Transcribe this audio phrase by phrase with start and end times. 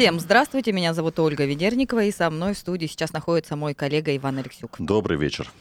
[0.00, 4.16] Всем здравствуйте, меня зовут Ольга Ведерникова, и со мной в студии сейчас находится мой коллега
[4.16, 4.76] Иван Алексюк.
[4.78, 5.52] Добрый вечер.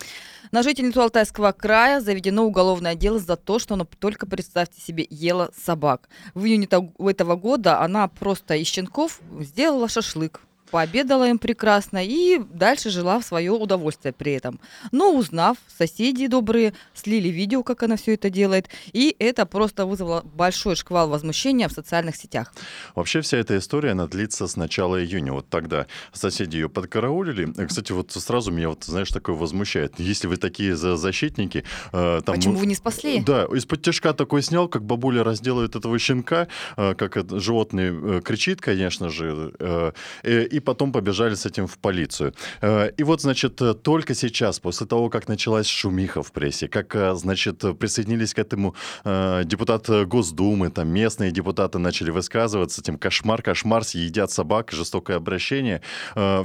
[0.53, 5.51] На жительницу Алтайского края заведено уголовное дело за то, что она только, представьте себе, ела
[5.57, 6.07] собак.
[6.35, 10.39] В июне этого года она просто из щенков сделала шашлык
[10.71, 14.59] пообедала им прекрасно и дальше жила в свое удовольствие при этом.
[14.91, 20.21] Но узнав, соседи добрые слили видео, как она все это делает, и это просто вызвало
[20.23, 22.53] большой шквал возмущения в социальных сетях.
[22.95, 25.33] Вообще вся эта история, она длится с начала июня.
[25.33, 27.51] Вот тогда соседи ее подкараулили.
[27.65, 29.99] Кстати, вот сразу меня, вот, знаешь, такое возмущает.
[29.99, 31.63] Если вы такие за защитники...
[31.91, 33.21] Э, там, Почему вы не спасли?
[33.21, 38.61] Да, из-под тяжка такой снял, как бабуля разделывает этого щенка, э, как животное э, кричит,
[38.61, 39.91] конечно же, э,
[40.23, 42.33] и и потом побежали с этим в полицию.
[42.61, 47.15] Э, и вот, значит, только сейчас, после того, как началась шумиха в прессе, как, э,
[47.15, 48.75] значит, присоединились к этому
[49.05, 55.81] э, депутаты Госдумы, там местные депутаты начали высказываться, этим кошмар, кошмар, съедят собак, жестокое обращение,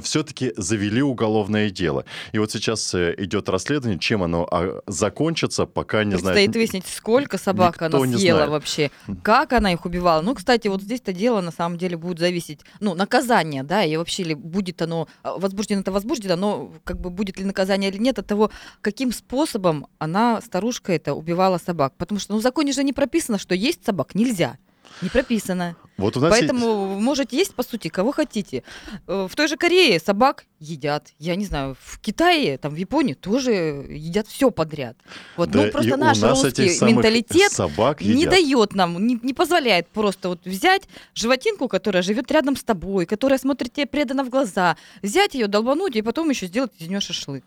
[0.01, 2.05] все-таки завели уголовное дело.
[2.33, 6.35] И вот сейчас идет расследование, чем оно а, закончится, пока не знаю.
[6.35, 8.91] Предстоит выяснить, сколько собак она съела вообще,
[9.23, 10.21] как она их убивала.
[10.21, 14.23] Ну, кстати, вот здесь-то дело на самом деле будет зависеть, ну, наказание, да, и вообще
[14.23, 18.19] ли будет оно а, возбуждено, это возбуждено, но как бы будет ли наказание или нет
[18.19, 21.93] от того, каким способом она, старушка это, убивала собак.
[21.97, 24.57] Потому что ну, в законе же не прописано, что есть собак нельзя.
[25.01, 25.75] Не прописано.
[25.97, 27.01] Вот у нас Поэтому есть...
[27.01, 28.63] можете есть, по сути, кого хотите.
[29.07, 31.07] Э, в той же Корее собак едят.
[31.19, 33.51] Я не знаю, в Китае, там в Японии тоже
[33.89, 34.97] едят все подряд.
[35.37, 40.29] Вот, да, ну просто наш русский менталитет собак не дает нам, не, не позволяет просто
[40.29, 45.33] вот взять животинку, которая живет рядом с тобой, которая смотрит тебе преданно в глаза, взять
[45.33, 47.43] ее, долбануть и потом еще сделать из нее шашлык.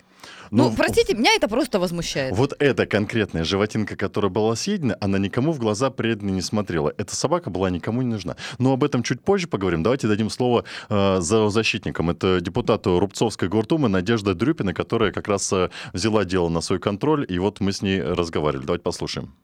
[0.51, 2.35] Ну, ну, простите, меня это просто возмущает.
[2.35, 6.93] Вот эта конкретная животинка, которая была съедена, она никому в глаза преданно не смотрела.
[6.97, 8.37] Эта собака была никому не нужна.
[8.59, 9.83] Но об этом чуть позже поговорим.
[9.83, 12.11] Давайте дадим слово э, защитникам.
[12.11, 17.27] Это депутату Рубцовской гордумы Надежда Дрюпина, которая как раз э, взяла дело на свой контроль,
[17.29, 18.67] и вот мы с ней разговаривали.
[18.67, 19.35] Давайте послушаем.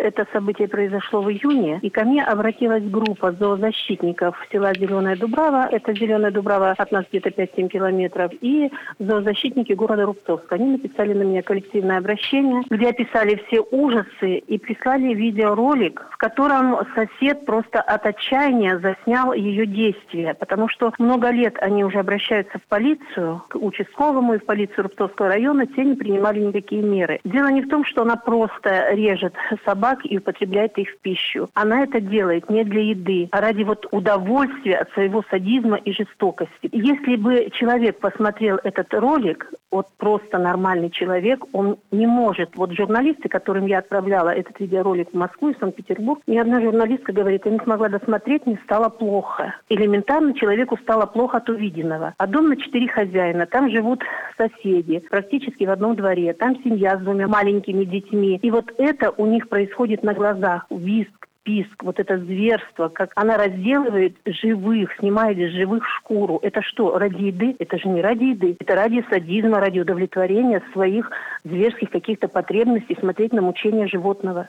[0.00, 5.68] Это событие произошло в июне, и ко мне обратилась группа зоозащитников села Зеленая Дубрава.
[5.70, 8.32] Это Зеленая Дубрава от нас где-то 5-7 километров.
[8.40, 10.54] И зоозащитники города Рубцовска.
[10.54, 16.78] Они написали на меня коллективное обращение, где описали все ужасы и прислали видеоролик, в котором
[16.94, 20.34] сосед просто от отчаяния заснял ее действия.
[20.34, 25.28] Потому что много лет они уже обращаются в полицию, к участковому и в полицию Рубцовского
[25.28, 25.66] района.
[25.66, 27.20] Те не принимали никакие меры.
[27.24, 29.34] Дело не в том, что она просто режет
[29.64, 31.48] собак, собак и употребляет их в пищу.
[31.54, 36.68] Она это делает не для еды, а ради вот удовольствия от своего садизма и жестокости.
[36.72, 42.56] Если бы человек посмотрел этот ролик, вот просто нормальный человек, он не может.
[42.56, 47.42] Вот журналисты, которым я отправляла этот видеоролик в Москву и Санкт-Петербург, ни одна журналистка говорит,
[47.44, 49.54] я не смогла досмотреть, мне стало плохо.
[49.68, 52.14] Элементарно человеку стало плохо от увиденного.
[52.16, 54.02] А дом на четыре хозяина, там живут
[54.36, 58.38] соседи, практически в одном дворе, там семья с двумя маленькими детьми.
[58.42, 63.36] И вот это у них происходит на глазах, виск, писк, вот это зверство, как она
[63.36, 66.38] разделывает живых, снимает из живых шкуру.
[66.42, 67.56] Это что, ради еды?
[67.58, 68.56] Это же не ради еды.
[68.58, 71.10] Это ради садизма, ради удовлетворения своих
[71.44, 74.48] зверских каких-то потребностей смотреть на мучение животного.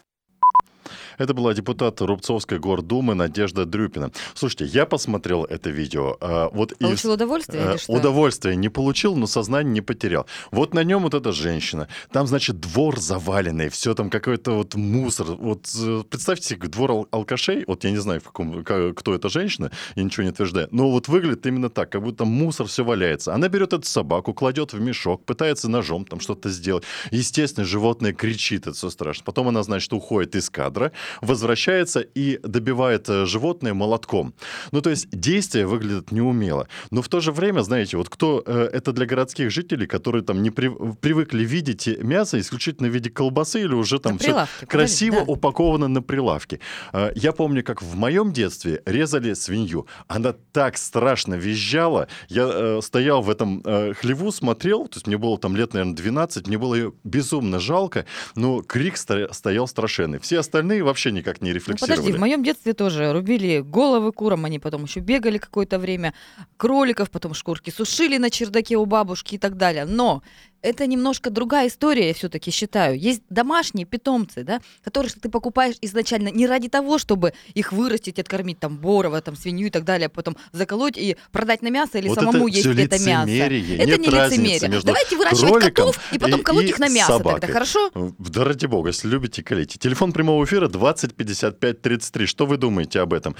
[1.17, 4.11] Это была депутат Рубцовской гордумы Надежда Дрюпина.
[4.33, 6.17] Слушайте, я посмотрел это видео.
[6.21, 7.15] А, вот получил из...
[7.15, 7.93] удовольствие или что?
[7.93, 10.25] Удовольствие не получил, но сознание не потерял.
[10.51, 11.87] Вот на нем вот эта женщина.
[12.11, 15.27] Там, значит, двор заваленный, все там какой-то вот мусор.
[15.27, 17.63] Вот э, представьте себе двор алкашей.
[17.67, 20.67] Вот я не знаю, в каком, кто эта женщина, я ничего не утверждаю.
[20.71, 23.33] Но вот выглядит именно так, как будто мусор все валяется.
[23.33, 26.83] Она берет эту собаку, кладет в мешок, пытается ножом там что-то сделать.
[27.11, 29.23] Естественно, животное кричит, это все страшно.
[29.25, 30.91] Потом она, значит, уходит из кадра
[31.21, 34.33] возвращается и добивает э, животное молотком.
[34.71, 36.67] Ну, то есть действие выглядит неумело.
[36.91, 40.41] Но в то же время, знаете, вот кто э, это для городских жителей, которые там
[40.43, 40.69] не при,
[41.01, 45.23] привыкли видеть мясо исключительно в виде колбасы или уже там все красиво да.
[45.23, 46.59] упаковано на прилавке.
[46.93, 49.87] Э, я помню, как в моем детстве резали свинью.
[50.07, 52.07] Она так страшно визжала.
[52.29, 55.95] Я э, стоял в этом э, хлеву, смотрел, то есть мне было там лет, наверное,
[55.95, 58.05] 12, мне было ее безумно жалко,
[58.35, 60.19] но крик стоял страшенный.
[60.19, 61.97] Все остальные вообще никак не рефлексировали.
[61.97, 66.13] Ну, подожди, в моем детстве тоже рубили головы курам, они потом еще бегали какое-то время,
[66.57, 69.85] кроликов, потом шкурки сушили на чердаке у бабушки и так далее.
[69.85, 70.21] Но
[70.61, 72.97] это немножко другая история, я все-таки считаю.
[72.99, 78.59] Есть домашние питомцы, да, которые ты покупаешь изначально не ради того, чтобы их вырастить, откормить
[78.59, 82.07] там борова, там свинью и так далее, а потом заколоть и продать на мясо или
[82.07, 83.31] Вот самому это есть это мясо.
[83.31, 84.69] Это не лицемерие.
[84.69, 87.41] между Давайте выращивать котов и потом и- колоть и их на мясо собакой.
[87.41, 87.91] тогда, хорошо?
[88.19, 89.79] Да ради бога, если любите, колите.
[89.79, 92.25] Телефон прямого эфира 20 55 33.
[92.25, 93.35] Что вы думаете об этом?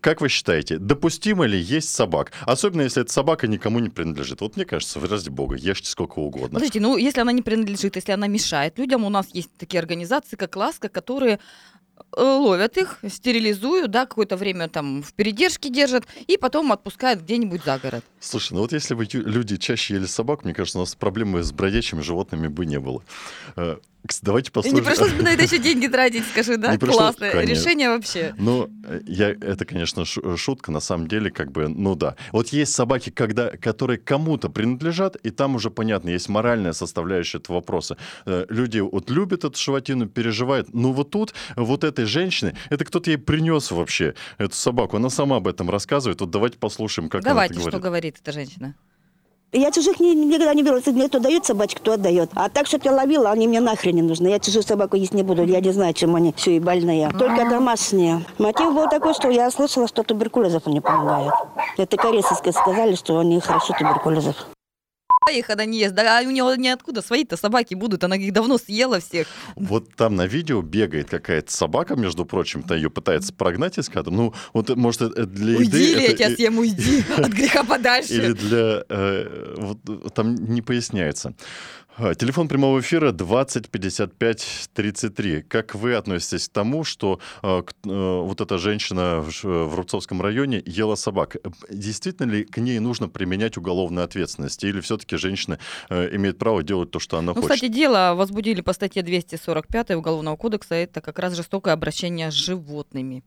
[0.00, 2.32] Как вы считаете, допустимо ли есть собак?
[2.42, 4.40] Особенно, если эта собака никому не принадлежит.
[4.40, 6.55] Вот мне кажется, ради бога, ешьте сколько угодно.
[6.56, 10.36] Подождите, ну если она не принадлежит, если она мешает людям, у нас есть такие организации,
[10.36, 11.38] как Ласка, которые
[12.16, 17.62] э, ловят их, стерилизуют, да, какое-то время там в передержке держат, и потом отпускают где-нибудь
[17.62, 18.06] за город.
[18.20, 21.52] Слушай, ну вот если бы люди чаще ели собак, мне кажется, у нас проблемы с
[21.52, 23.02] бродячими животными бы не было.
[24.22, 24.82] Давайте послушаем.
[24.82, 26.72] не пришлось бы на это еще деньги тратить, скажи, да?
[26.72, 27.52] Не пришлось, Классное конечно.
[27.54, 28.34] решение вообще.
[28.38, 28.70] Ну,
[29.06, 32.16] я, это, конечно, шу- шутка, на самом деле, как бы, ну да.
[32.32, 37.56] Вот есть собаки, когда, которые кому-то принадлежат, и там уже понятно, есть моральная составляющая этого
[37.56, 37.96] вопроса.
[38.26, 40.72] Э, Люди вот любят эту животину, переживают.
[40.74, 44.96] Ну вот тут, вот этой женщине, это кто-то ей принес вообще эту собаку.
[44.96, 46.20] Она сама об этом рассказывает.
[46.20, 48.14] Вот давайте послушаем, как Давайте, она это что говорит.
[48.14, 48.74] говорит эта женщина.
[49.52, 50.76] Я чужих ни- никогда не беру.
[50.76, 52.30] Если мне кто дает собачку, кто отдает.
[52.34, 54.28] А так, чтобы я ловила, они мне нахрен не нужны.
[54.28, 55.44] Я чужую собаку есть не буду.
[55.44, 57.08] Я не знаю, чем они все и больные.
[57.10, 58.24] Только домашние.
[58.38, 61.32] Мотив был такой, что я слышала, что туберкулезов не помогает.
[61.78, 64.46] Это корейцы ска- сказали, что они хорошо туберкулезов.
[65.32, 65.94] Их она не ест.
[65.94, 68.04] Да у нее ниоткуда свои-то собаки будут.
[68.04, 69.26] Она их давно съела всех.
[69.56, 74.12] Вот там на видео бегает какая-то собака, между прочим, то ее пытается прогнать из кадра.
[74.12, 75.64] Ну, вот, может, это для еды...
[75.64, 78.34] Уйди, или я тебя съем, уйди от греха Или подальше.
[78.34, 78.84] для...
[78.88, 81.34] э, вот, там не поясняется.
[81.98, 85.42] А, Телефон прямого эфира 20 55 33.
[85.42, 90.20] Как вы относитесь к тому, что э, к- э, вот эта женщина в, в Рубцовском
[90.20, 91.36] районе ела собак?
[91.36, 94.62] Э, Действительно ли к ней нужно применять уголовную ответственность?
[94.64, 95.58] Или все-таки женщина
[95.88, 97.50] э, имеет право делать то, что она Ну, хочет?
[97.56, 100.74] кстати, дело возбудили по статье 245 Уголовного кодекса.
[100.74, 103.24] Это как раз жестокое обращение с животными.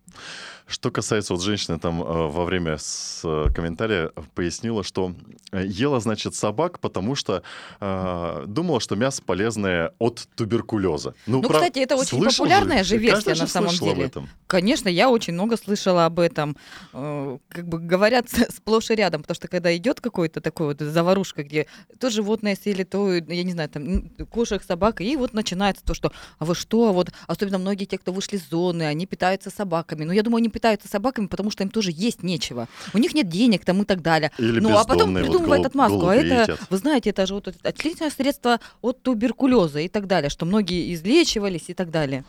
[0.67, 5.15] Что касается вот женщины там э, во время с, э, комментария пояснила, что
[5.51, 7.41] э, ела, значит, собак, потому что
[7.81, 11.13] э, думала, что мясо полезное от туберкулеза.
[11.27, 14.05] Ну, прав- кстати, это очень слышал популярная же версия на самом деле.
[14.05, 14.29] этом.
[14.47, 16.57] Конечно, я очень много слышала об этом.
[16.93, 18.25] Э, Как бы говорят
[18.55, 21.65] сплошь и рядом, потому что когда идет какой-то такой вот заварушка, где
[21.99, 26.11] то животное съели, то, я не знаю, там кошек, собак, и вот начинается то, что,
[26.39, 30.03] а вы что, вот, особенно многие те, кто вышли из зоны, они питаются собаками.
[30.05, 32.67] Ну, я думаю, они питаются собаками, потому что им тоже есть нечего.
[32.93, 34.31] У них нет денег там и так далее.
[34.39, 36.07] Или ну, а потом вот придумывает голуб- отмазку.
[36.07, 36.59] А это, едят.
[36.69, 38.48] вы знаете, это же вот отличное средство
[38.81, 42.23] от туберкулеза и так далее, что многие излечивались и так далее.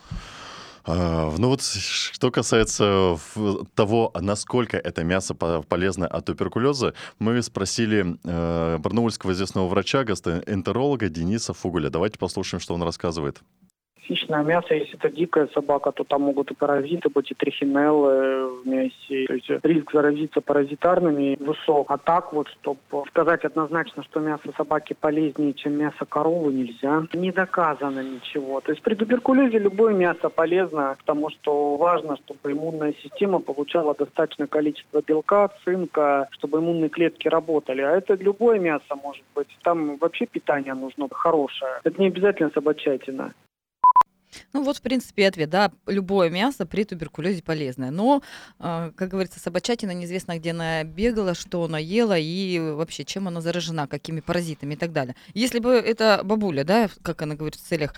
[0.83, 3.17] А, Ну вот что касается
[3.75, 11.09] того, насколько это мясо по- полезно от туберкулеза, мы спросили э, барнаульского известного врача, гастроэнтеролога
[11.09, 11.89] Дениса Фугуля.
[11.89, 13.41] Давайте послушаем, что он рассказывает.
[14.07, 18.67] Хищное мясо, если это дикая собака, то там могут и паразиты быть, и трихинеллы в
[18.67, 19.27] мясе.
[19.27, 21.91] То есть риск заразиться паразитарными высок.
[21.91, 27.03] А так вот, чтобы сказать однозначно, что мясо собаки полезнее, чем мясо коровы, нельзя.
[27.13, 28.59] Не доказано ничего.
[28.61, 34.47] То есть при туберкулезе любое мясо полезно, потому что важно, чтобы иммунная система получала достаточное
[34.47, 37.81] количество белка, цинка, чтобы иммунные клетки работали.
[37.81, 39.47] А это любое мясо может быть.
[39.63, 41.79] Там вообще питание нужно хорошее.
[41.83, 43.33] Это не обязательно собачатина.
[44.53, 47.91] Ну вот, в принципе, ответ, да, любое мясо при туберкулезе полезное.
[47.91, 48.21] Но,
[48.59, 53.41] э, как говорится, собачатина неизвестно, где она бегала, что она ела и вообще, чем она
[53.41, 55.15] заражена, какими паразитами и так далее.
[55.33, 57.93] Если бы эта бабуля, да, как она говорит, в целях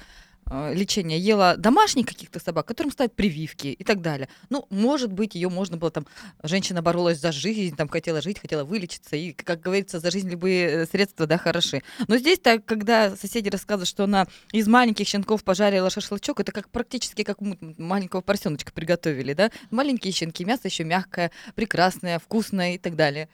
[0.74, 4.28] лечения ела домашних каких-то собак, которым ставят прививки и так далее.
[4.50, 6.06] Ну, может быть, ее можно было там,
[6.42, 10.68] женщина боролась за жизнь, там хотела жить, хотела вылечиться, и, как говорится, за жизнь любые
[10.68, 11.82] э, средства, да, хороши.
[12.08, 16.70] Но здесь так, когда соседи рассказывают, что она из маленьких щенков пожарила шашлычок, это как
[16.70, 19.52] практически как маленького поросеночка приготовили, да?
[19.72, 23.30] Маленькие щенки, мясо еще мягкое, прекрасное, вкусное и так далее.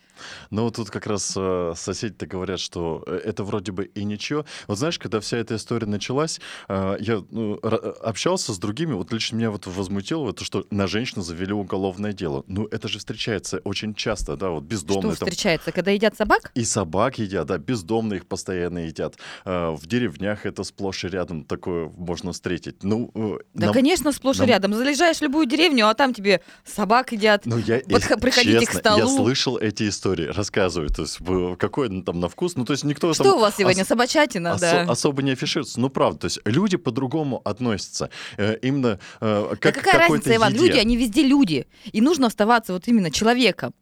[0.50, 4.46] Ну, вот тут как раз э, соседи-то говорят, что э, это вроде бы и ничего.
[4.68, 9.12] Вот знаешь, когда вся эта история началась, э, я ну, ра- общался с другими, вот
[9.14, 12.44] лично меня вот возмутило то, что на женщину завели уголовное дело.
[12.48, 15.30] Ну, это же встречается очень часто, да, вот бездомные что там.
[15.30, 16.52] встречается, когда едят собак?
[16.56, 19.18] И собак едят, да, бездомные их постоянно едят.
[19.46, 22.84] Э, В деревнях это сплошь и рядом такое можно встретить.
[22.84, 24.74] Ну, э, Да, нам- конечно, сплошь и нам- рядом.
[24.74, 27.46] Залезаешь в любую деревню, а там тебе собак едят.
[27.46, 29.00] Ну, я, Подх- если приходите к честно, столу.
[29.00, 31.20] я слышал эти истории, рассказывают, то есть
[31.58, 33.84] какой он там на вкус, ну, то есть никто Что там у вас сегодня?
[33.84, 34.82] ос- Собачатина, осо- да.
[34.92, 35.80] особо не афишируется.
[35.80, 38.10] Ну, правда, то есть люди по-другому относятся.
[38.38, 40.54] Э, Именно э, Да как к какая разница, Иван?
[40.54, 40.66] еде.
[40.66, 41.68] Люди, они везде люди.
[41.92, 43.74] И нужно оставаться вот именно человеком.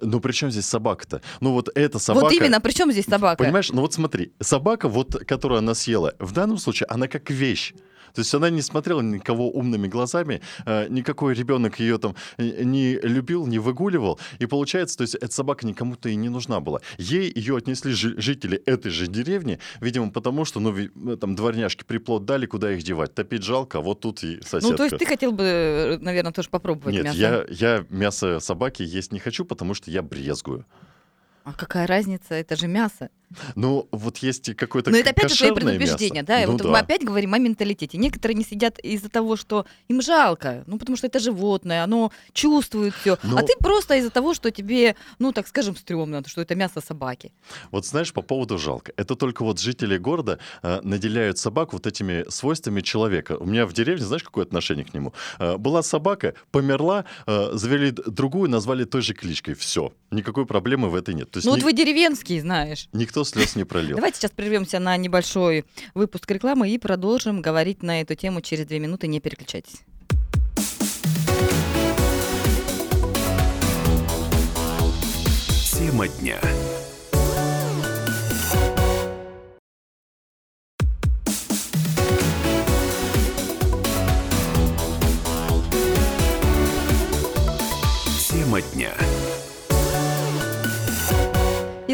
[0.00, 1.20] Ну, при чем здесь собака-то?
[1.40, 2.24] Ну, вот эта собака...
[2.24, 3.44] Вот именно, при чем здесь собака?
[3.44, 7.74] Понимаешь, ну вот смотри, собака, вот, которую она съела, в данном случае она как вещь.
[8.14, 12.94] То есть она не смотрела никого умными глазами, э, никакой ребенок ее там э, не
[12.94, 14.18] любил, не выгуливал.
[14.38, 16.80] И получается, то есть эта собака никому-то и не нужна была.
[16.98, 22.24] Ей ее отнесли жители этой же деревни, видимо, потому что, ну, э, там дворняжки приплод
[22.24, 23.14] дали, куда их девать.
[23.14, 24.70] Топить жалко, а вот тут и соседка.
[24.70, 27.18] Ну, то есть ты хотел бы, наверное, тоже попробовать Нет, мясо?
[27.18, 30.64] Я, я мясо собаки есть не хочу, потому что я брезгую.
[31.44, 32.34] А какая разница?
[32.34, 33.08] Это же мясо.
[33.54, 36.26] Ну, вот есть какое-то Но это опять же твои предубеждения, мясо.
[36.26, 36.46] да?
[36.46, 36.68] Ну, вот да.
[36.68, 37.98] мы опять говорим о менталитете.
[37.98, 42.94] Некоторые не сидят из-за того, что им жалко, ну, потому что это животное, оно чувствует
[42.94, 43.18] все.
[43.22, 43.38] Но...
[43.38, 47.32] А ты просто из-за того, что тебе, ну, так скажем, стрёмно, что это мясо собаки.
[47.70, 48.92] Вот знаешь, по поводу жалко.
[48.96, 53.36] Это только вот жители города э, наделяют собаку вот этими свойствами человека.
[53.38, 55.12] У меня в деревне, знаешь, какое отношение к нему?
[55.38, 59.54] Э, была собака, померла, э, завели другую, назвали той же кличкой.
[59.54, 59.92] Все.
[60.10, 61.30] Никакой проблемы в этой нет.
[61.30, 61.60] То есть ну, ни...
[61.60, 62.88] вот вы деревенские, знаешь.
[62.92, 63.96] Никто слез не пролил.
[63.96, 68.78] Давайте сейчас прервемся на небольшой выпуск рекламы и продолжим говорить на эту тему через две
[68.78, 69.06] минуты.
[69.08, 69.82] Не переключайтесь.
[75.78, 76.38] Тема дня.
[88.28, 89.07] Тема дня.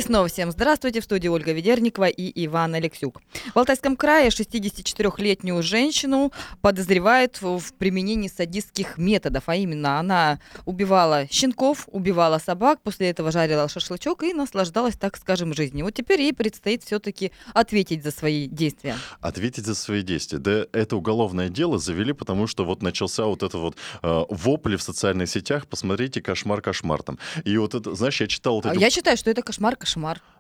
[0.05, 1.01] Снова всем здравствуйте.
[1.01, 3.23] В студии Ольга Ведерникова и Иван Алексюк.
[3.55, 6.31] В Алтайском крае 64-летнюю женщину
[6.61, 9.45] подозревают в применении садистских методов.
[9.47, 15.55] А именно, она убивала щенков, убивала собак, после этого жарила шашлычок и наслаждалась, так скажем,
[15.55, 15.87] жизнью.
[15.87, 18.97] Вот теперь ей предстоит все-таки ответить за свои действия.
[19.23, 20.37] Ответить за свои действия.
[20.37, 24.83] Да, это уголовное дело завели, потому что вот начался вот это вот э, вопли в
[24.83, 25.67] социальных сетях.
[25.67, 27.19] Посмотрите, кошмар, кошмар там.
[27.45, 28.57] И вот это, знаешь, я читал...
[28.57, 28.81] Вот а эту...
[28.81, 29.94] Я считаю, что это кошмар, кошмар.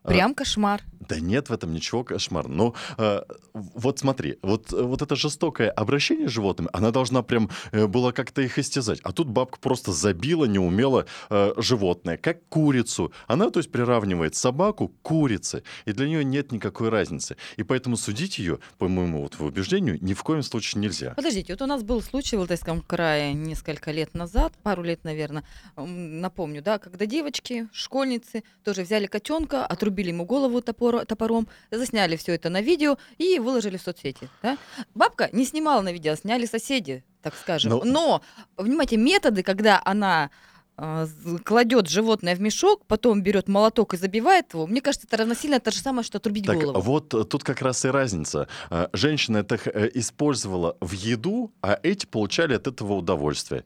[0.04, 0.82] А, Прям а, кошмар.
[1.00, 2.46] Да нет в этом ничего кошмар.
[2.48, 3.22] Ну, э,
[3.54, 8.42] вот смотри, вот, вот это жестокое обращение с животными, она должна прям э, была как-то
[8.42, 9.00] их истязать.
[9.02, 13.12] А тут бабка просто забила неумело э, животное, как курицу.
[13.26, 15.62] Она, то есть, приравнивает собаку к курице.
[15.86, 17.36] И для нее нет никакой разницы.
[17.56, 21.14] И поэтому судить ее, по моему вот убеждению, ни в коем случае нельзя.
[21.16, 25.44] Подождите, вот у нас был случай в Алтайском крае несколько лет назад, пару лет, наверное,
[25.76, 32.34] напомню, да, когда девочки, школьницы тоже взяли котенка, отрубили ему голову топор, топором, засняли все
[32.34, 34.28] это на видео и выложили в соцсети.
[34.42, 34.56] Да?
[34.94, 37.70] Бабка не снимала на видео, сняли соседи, так скажем.
[37.70, 38.22] Но, Но
[38.56, 40.30] внимайте, методы, когда она
[40.76, 41.06] э,
[41.44, 45.70] кладет животное в мешок, потом берет молоток и забивает его, мне кажется, это равносильно то
[45.70, 46.80] же самое, что отрубить так, голову.
[46.80, 48.48] Вот тут как раз и разница.
[48.70, 53.64] Э, женщина это э, использовала в еду, а эти получали от этого удовольствие.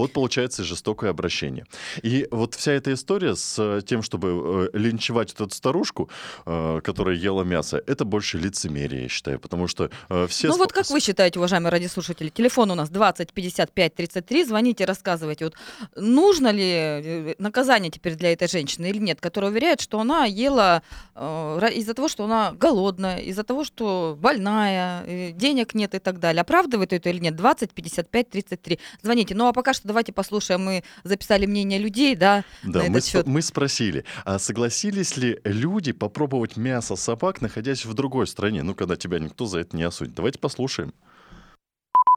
[0.00, 1.66] Вот получается жестокое обращение.
[2.02, 6.08] И вот вся эта история с э, тем, чтобы э, линчевать эту старушку,
[6.46, 9.90] э, которая ела мясо, это больше лицемерие, я считаю, потому что
[10.28, 10.48] все...
[10.48, 15.44] Ну вот как вы считаете, уважаемые радиослушатели, телефон у нас 20 55 33, звоните, рассказывайте,
[15.44, 15.54] вот
[15.96, 20.82] нужно ли наказание теперь для этой женщины или нет, которая уверяет, что она ела
[21.14, 26.40] из-за того, что она голодная, из-за того, что больная, денег нет и так далее.
[26.40, 27.36] Оправдывает это или нет?
[27.36, 28.78] 20 55 33.
[29.02, 29.34] Звоните.
[29.34, 30.64] Ну а пока что давайте послушаем.
[30.64, 33.26] Мы записали мнение людей, да, да на мы, счет.
[33.26, 38.62] мы спросили, а согласились ли люди попробовать мясо собак, находясь в другой стране?
[38.62, 40.14] Ну, когда тебя никто за это не осудит.
[40.14, 40.94] Давайте послушаем.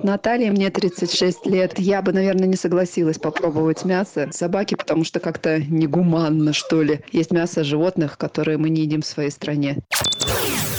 [0.01, 1.77] Наталья, мне 36 лет.
[1.77, 7.01] Я бы, наверное, не согласилась попробовать мясо собаки, потому что как-то негуманно, что ли.
[7.11, 9.77] Есть мясо животных, которые мы не едим в своей стране.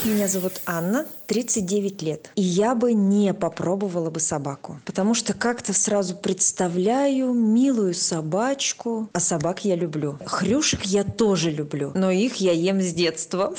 [0.04, 2.30] Меня зовут Анна, 39 лет.
[2.36, 9.20] И я бы не попробовала бы собаку, потому что как-то сразу представляю милую собачку, а
[9.20, 10.18] собак я люблю.
[10.24, 13.54] Хрюшек я тоже люблю, но их я ем с детства.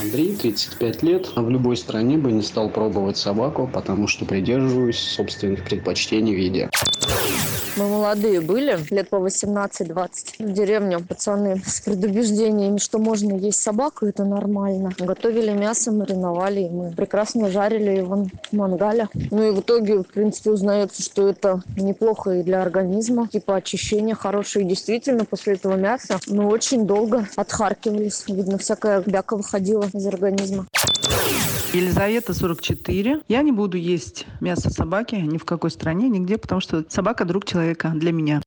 [0.00, 1.28] Андрей, 35 лет.
[1.36, 6.70] В любой стране бы не стал пробовать собаку, потому что придерживаюсь собственных предпочтений в еде.
[7.76, 10.10] Мы молодые были, лет по 18-20.
[10.40, 14.90] В деревню пацаны с предубеждениями, что можно есть собаку, это нормально.
[14.98, 19.08] Готовили мясо, мариновали, и мы прекрасно жарили его в мангале.
[19.30, 23.28] Ну и в итоге, в принципе, узнается, что это неплохо и для организма.
[23.28, 24.64] Типа очищение хорошее.
[24.64, 28.24] И действительно, после этого мяса мы очень долго отхаркивались.
[28.26, 30.66] Видно, всякая бяка выходила из организма.
[31.72, 33.20] Елизавета, 44.
[33.28, 37.44] Я не буду есть мясо собаки ни в какой стране, нигде, потому что собака друг
[37.44, 38.42] человека для меня.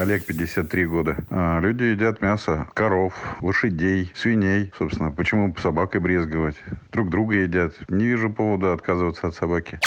[0.00, 1.16] Олег, 53 года.
[1.28, 4.72] А, люди едят мясо коров, лошадей, свиней.
[4.78, 6.54] Собственно, почему собакой брезговать?
[6.90, 7.74] Друг друга едят.
[7.88, 9.78] Не вижу повода отказываться от собаки.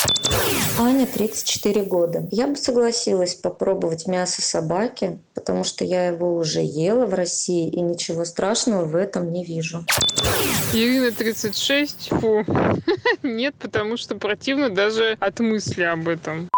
[0.77, 2.27] Аня, 34 года.
[2.29, 7.82] Я бы согласилась попробовать мясо собаки, потому что я его уже ела в России, и
[7.82, 9.84] ничего страшного в этом не вижу.
[10.74, 12.10] Ирина, 36.
[12.10, 12.46] Фу.
[13.24, 16.50] Нет, потому что противно даже от мысли об этом.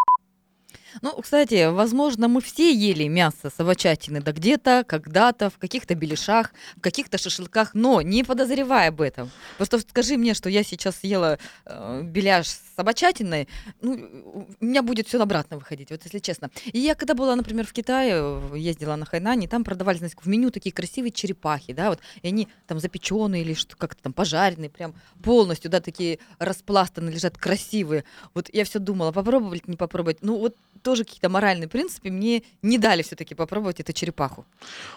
[1.02, 6.82] Ну, кстати, возможно, мы все ели мясо собачатины, да где-то, когда-то, в каких-то беляшах, в
[6.82, 9.32] каких-то шашлыках, но не подозревая об этом.
[9.58, 13.48] Просто скажи мне, что я сейчас съела э, беляш с собачатиной,
[13.82, 16.50] ну, у меня будет все обратно выходить, вот если честно.
[16.66, 20.52] И я когда была, например, в Китае, ездила на Хайнане, там продавали, знаете, в меню
[20.52, 24.94] такие красивые черепахи, да, вот, и они там запеченные или что как-то там пожаренные, прям
[25.24, 28.04] полностью, да, такие распластанные, лежат красивые.
[28.34, 30.18] Вот я все думала, попробовать, не попробовать.
[30.22, 34.46] Ну, вот тоже какие-то моральные принципы мне не дали все-таки попробовать эту черепаху.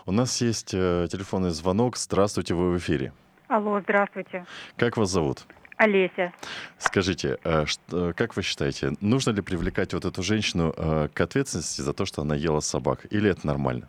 [0.07, 1.97] У нас есть э, телефонный звонок.
[1.97, 3.13] Здравствуйте, вы в эфире.
[3.49, 4.45] Алло, здравствуйте.
[4.77, 5.47] Как вас зовут?
[5.79, 6.33] Олеся.
[6.77, 11.81] Скажите, э, что, как вы считаете, нужно ли привлекать вот эту женщину э, к ответственности
[11.81, 13.89] за то, что она ела собак, или это нормально?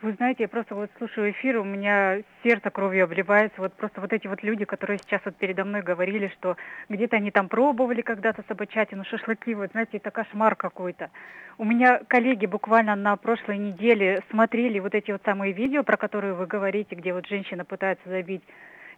[0.00, 3.60] Вы знаете, я просто вот слушаю эфир, у меня сердце кровью обливается.
[3.60, 6.56] Вот просто вот эти вот люди, которые сейчас вот передо мной говорили, что
[6.88, 11.10] где-то они там пробовали когда-то собачатину, шашлыки, вот знаете, это кошмар какой-то.
[11.58, 16.34] У меня коллеги буквально на прошлой неделе смотрели вот эти вот самые видео, про которые
[16.34, 18.44] вы говорите, где вот женщина пытается забить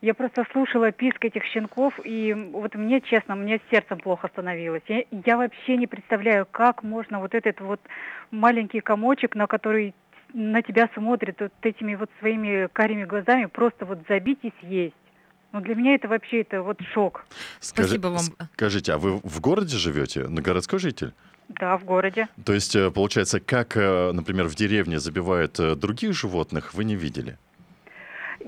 [0.03, 4.83] я просто слушала писк этих щенков, и вот мне, честно, мне сердцем плохо становилось.
[4.89, 7.81] Я, я вообще не представляю, как можно вот этот вот
[8.31, 9.95] маленький комочек, на который
[10.33, 14.95] на тебя смотрит вот этими вот своими карими глазами, просто вот забить и съесть.
[15.53, 17.27] Ну, для меня это вообще это вот шок.
[17.59, 18.49] Скажи, Спасибо вам.
[18.55, 20.29] Скажите, а вы в городе живете?
[20.29, 21.13] На городской житель?
[21.49, 22.29] Да, в городе.
[22.45, 26.95] То есть, э, получается, как, э, например, в деревне забивают э, других животных, вы не
[26.95, 27.37] видели?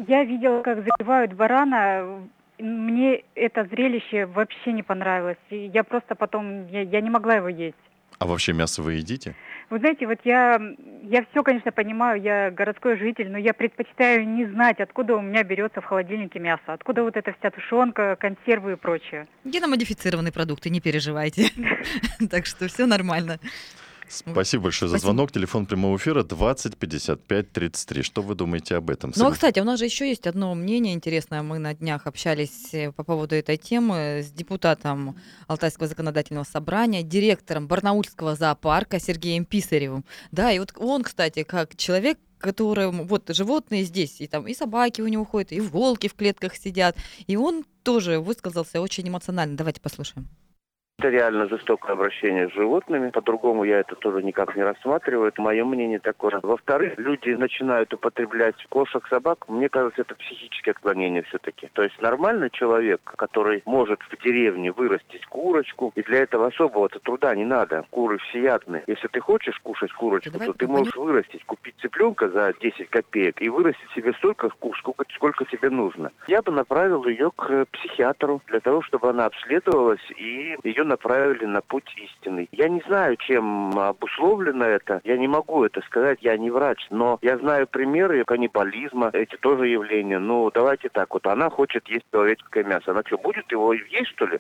[0.07, 2.29] Я видела, как забивают барана.
[2.59, 5.39] Мне это зрелище вообще не понравилось.
[5.51, 7.77] Я просто потом, я, я не могла его есть.
[8.19, 9.35] А вообще мясо вы едите?
[9.69, 10.61] Вы знаете, вот я,
[11.03, 15.43] я все, конечно, понимаю, я городской житель, но я предпочитаю не знать, откуда у меня
[15.43, 19.27] берется в холодильнике мясо, откуда вот эта вся тушенка, консервы и прочее.
[19.45, 21.49] Геномодифицированные продукты, не переживайте.
[22.31, 23.39] Так что все нормально.
[24.13, 24.99] Спасибо большое Спасибо.
[24.99, 25.33] за звонок.
[25.33, 28.03] Телефон прямого эфира 20 55 33.
[28.03, 29.13] Что вы думаете об этом?
[29.17, 31.43] Ну, а, кстати, у нас же еще есть одно мнение интересное.
[31.43, 37.67] Мы на днях общались э, по поводу этой темы с депутатом Алтайского законодательного собрания, директором
[37.67, 40.05] Барнаульского зоопарка Сергеем Писаревым.
[40.31, 45.01] Да, и вот он, кстати, как человек, которым вот животные здесь, и там и собаки
[45.01, 46.97] у него ходят, и волки в клетках сидят,
[47.27, 49.57] и он тоже высказался очень эмоционально.
[49.57, 50.29] Давайте послушаем.
[51.03, 53.11] Это реально жестокое обращение с животными.
[53.11, 55.31] По-другому я это тоже никак не рассматриваю.
[55.31, 56.39] Это мое мнение такое.
[56.41, 59.49] Во-вторых, люди начинают употреблять кошек, собак.
[59.49, 61.69] Мне кажется, это психическое отклонение все-таки.
[61.73, 67.35] То есть нормальный человек, который может в деревне вырастить курочку, и для этого особого-то труда
[67.35, 67.85] не надо.
[67.91, 68.85] Куры всеядные.
[68.87, 73.43] Если ты хочешь кушать курочку, Давай то ты можешь вырастить, купить цыпленка за 10 копеек
[73.43, 76.13] и вырастить себе столько сколько, сколько тебе нужно.
[76.29, 81.61] Я бы направил ее к психиатру для того, чтобы она обследовалась и ее направили на
[81.63, 82.49] путь истины.
[82.53, 85.01] Я не знаю, чем обусловлено это.
[85.05, 86.87] Я не могу это сказать, я не врач.
[86.91, 90.19] Но я знаю примеры каннибализма, эти тоже явления.
[90.19, 91.27] Ну, давайте так вот.
[91.27, 92.91] Она хочет есть человеческое мясо.
[92.91, 94.39] Она что, будет его есть, что ли?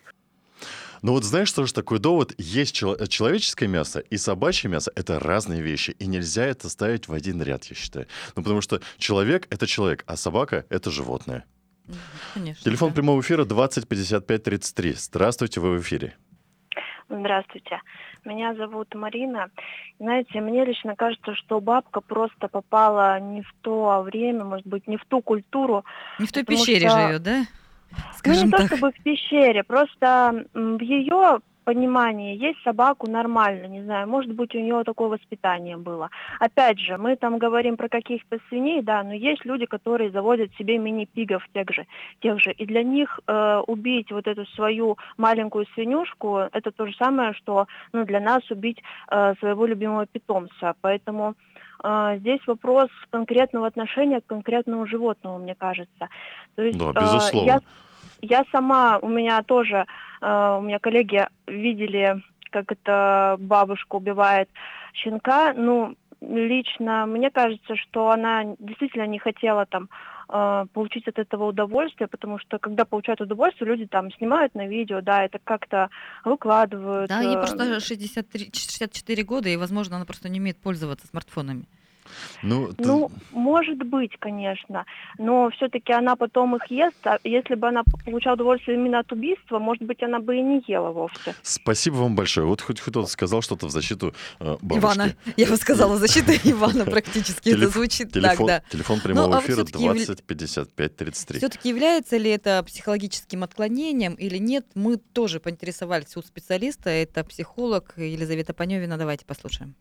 [1.00, 2.32] Ну вот знаешь, что же такой довод?
[2.38, 7.42] Есть человеческое мясо и собачье мясо— это разные вещи, и нельзя это ставить в один
[7.42, 8.06] ряд, я считаю.
[8.36, 11.44] Ну потому что человек— это человек, а собака— это животное.
[12.34, 12.64] Конечно.
[12.64, 12.94] Телефон да.
[12.94, 14.92] прямого эфира 20 55 33.
[14.94, 16.14] Здравствуйте, вы в эфире.
[17.12, 17.80] Здравствуйте.
[18.24, 19.50] Меня зовут Марина.
[19.98, 24.96] Знаете, мне лично кажется, что бабка просто попала не в то время, может быть, не
[24.96, 25.84] в ту культуру.
[26.18, 27.00] Не в той пещере что...
[27.00, 27.42] живет, да?
[28.16, 28.60] Скажем ну, не так.
[28.70, 34.54] то чтобы в пещере, просто в ее понимании есть собаку нормально, не знаю, может быть,
[34.54, 36.10] у нее такое воспитание было.
[36.40, 40.78] Опять же, мы там говорим про каких-то свиней, да, но есть люди, которые заводят себе
[40.78, 41.86] мини-пигов тех же,
[42.20, 42.52] тех же.
[42.52, 47.66] И для них э, убить вот эту свою маленькую свинюшку, это то же самое, что
[47.92, 50.74] ну, для нас убить э, своего любимого питомца.
[50.80, 51.34] Поэтому
[51.84, 56.08] э, здесь вопрос конкретного отношения к конкретному животному, мне кажется.
[56.56, 57.50] То есть, да, безусловно.
[57.50, 57.60] Э, я
[58.22, 59.86] я сама, у меня тоже,
[60.20, 64.48] э, у меня коллеги видели, как это бабушка убивает
[64.94, 65.52] щенка.
[65.54, 69.88] Ну, лично мне кажется, что она действительно не хотела там
[70.28, 75.00] э, получить от этого удовольствие, потому что когда получают удовольствие, люди там снимают на видео,
[75.00, 75.90] да, это как-то
[76.24, 77.08] выкладывают.
[77.08, 81.64] Да, ей просто 63, 64 года, и, возможно, она просто не умеет пользоваться смартфонами.
[82.42, 82.84] Ну, ты...
[82.84, 84.84] ну, может быть, конечно,
[85.18, 89.58] но все-таки она потом их ест, а если бы она получала удовольствие именно от убийства,
[89.58, 91.34] может быть, она бы и не ела вовсе.
[91.42, 92.46] Спасибо вам большое.
[92.46, 94.84] Вот хоть кто-то сказал что-то в защиту э, бабушки.
[94.84, 95.16] Ивана.
[95.36, 97.50] Я бы сказала в защиту Ивана практически.
[97.50, 98.62] Это звучит так, да.
[98.70, 101.38] Телефон ну, прямого а эфира 20 55 33.
[101.38, 104.66] Все-таки является ли это психологическим отклонением или нет?
[104.74, 106.90] Мы тоже поинтересовались у специалиста.
[106.90, 108.96] Это психолог Елизавета Паневина.
[108.96, 109.74] Давайте послушаем.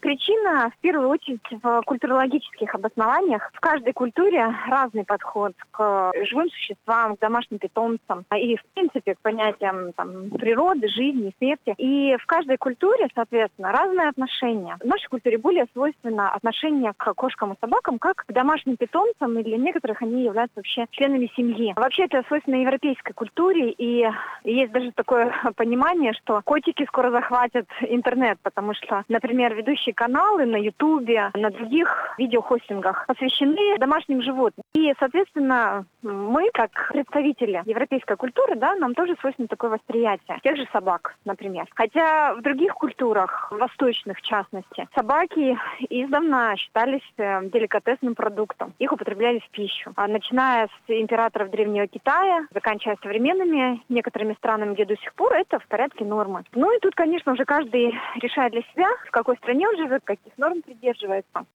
[0.00, 3.50] Причина в первую очередь в культурологических обоснованиях.
[3.52, 9.20] В каждой культуре разный подход к живым существам, к домашним питомцам и, в принципе, к
[9.20, 11.74] понятиям там, природы, жизни, смерти.
[11.78, 14.76] И в каждой культуре, соответственно, разное отношение.
[14.80, 19.42] В нашей культуре более свойственно отношение к кошкам и собакам как к домашним питомцам, и
[19.42, 21.74] для некоторых они являются вообще членами семьи.
[21.76, 24.08] Вообще это свойственно европейской культуре, и
[24.44, 30.46] есть даже такое понимание, что котики скоро захватят интернет, потому что, например, ведущий ведущие каналы
[30.46, 34.64] на Ютубе, на других видеохостингах посвящены домашним животным.
[34.74, 40.38] И, соответственно, мы, как представители европейской культуры, да, нам тоже свойственно такое восприятие.
[40.42, 41.66] Тех же собак, например.
[41.74, 45.58] Хотя в других культурах, восточных в частности, собаки
[45.90, 48.74] издавна считались э, деликатесным продуктом.
[48.78, 49.92] Их употребляли в пищу.
[49.96, 55.58] А начиная с императоров Древнего Китая, заканчивая современными некоторыми странами, где до сих пор это
[55.58, 56.42] в порядке нормы.
[56.54, 60.36] Ну и тут, конечно, уже каждый решает для себя, в какой стране он живет, каких
[60.36, 61.46] норм придерживается.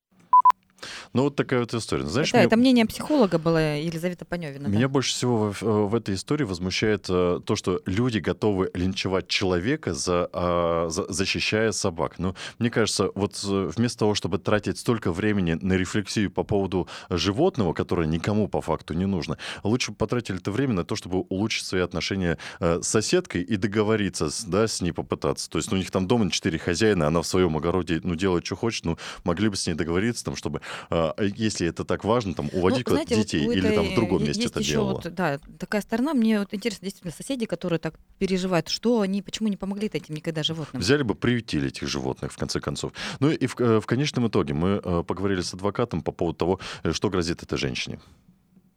[1.14, 2.06] Ну, вот такая вот история.
[2.06, 2.46] Знаешь, это, мне...
[2.48, 4.68] это мнение психолога было Елизавета Паневина.
[4.68, 4.88] Меня да?
[4.88, 10.28] больше всего в, в этой истории возмущает э, то, что люди готовы линчевать человека, за,
[10.34, 12.16] а, за, защищая собак.
[12.18, 16.88] Ну, мне кажется, вот э, вместо того, чтобы тратить столько времени на рефлексию по поводу
[17.12, 21.68] животного, которое никому по факту не нужно, лучше потратили это время на то, чтобы улучшить
[21.68, 25.48] свои отношения э, с соседкой и договориться, да, с ней попытаться.
[25.48, 28.48] То есть ну, у них там дома четыре хозяина, она в своем огороде ну, делает,
[28.48, 30.62] что хочет, ну, могли бы с ней договориться, там, чтобы
[31.12, 34.24] а, если это так важно, там, уводить ну, знаете, детей вот или там в другом
[34.24, 34.94] месте это делала.
[34.94, 36.14] Вот, да, такая сторона.
[36.14, 40.44] Мне вот интересно, действительно, соседи, которые так переживают, что они, почему не помогли этим никогда
[40.44, 40.82] животным?
[40.82, 42.94] Взяли бы, приютили этих животных, в конце концов.
[43.20, 46.60] Ну и в, э, в конечном итоге мы э, поговорили с адвокатом по поводу того,
[46.84, 48.00] э, что грозит этой женщине.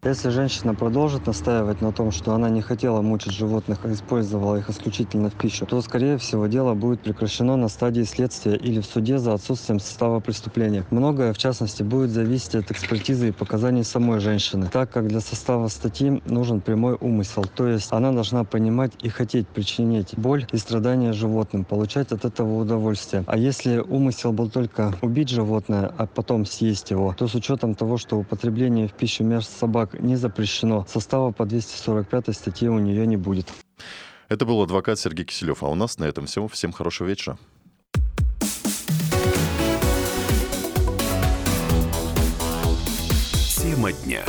[0.07, 4.71] Если женщина продолжит настаивать на том, что она не хотела мучить животных, а использовала их
[4.71, 9.19] исключительно в пищу, то, скорее всего, дело будет прекращено на стадии следствия или в суде
[9.19, 10.87] за отсутствием состава преступления.
[10.93, 15.67] Многое, в частности, будет зависеть от экспертизы и показаний самой женщины, так как для состава
[15.67, 21.15] статьи нужен прямой умысел, то есть она должна понимать и хотеть причинить боль и страдания
[21.15, 23.25] животным, получать от этого удовольствие.
[23.27, 27.97] А если умысел был только убить животное, а потом съесть его, то с учетом того,
[27.99, 30.87] что употребление в пищу мяса собак не запрещено.
[30.89, 33.53] Состава по 245 статье у нее не будет.
[34.29, 35.63] Это был адвокат Сергей Киселев.
[35.63, 36.47] А у нас на этом все.
[36.49, 37.39] Всем хорошего вечера.
[43.57, 44.25] Тема дня.